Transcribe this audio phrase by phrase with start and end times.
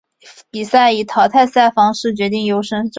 [0.49, 2.89] 比赛以淘汰赛方式决定优胜者。